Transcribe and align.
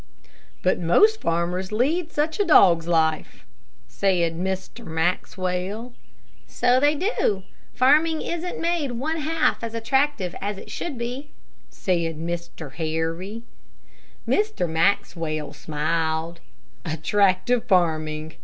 "But 0.63 0.79
most 0.79 1.21
farmers 1.21 1.71
lead 1.71 2.11
such 2.11 2.39
a 2.39 2.43
dog's 2.43 2.87
life," 2.87 3.45
said 3.87 4.35
Mr. 4.35 4.83
Maxwell. 4.83 5.93
"So 6.47 6.79
they 6.79 6.95
do; 6.95 7.43
farming 7.75 8.23
isn't 8.23 8.59
made 8.59 8.93
one 8.93 9.17
half 9.17 9.63
as 9.63 9.75
attractive 9.75 10.33
as 10.41 10.57
it 10.57 10.71
should 10.71 10.97
be," 10.97 11.29
said 11.69 12.17
Mr. 12.17 12.73
Harry. 12.73 13.43
Mr. 14.27 14.67
Maxwell 14.67 15.53
smiled. 15.53 16.39
"Attractive 16.83 17.65
farming. 17.65 18.33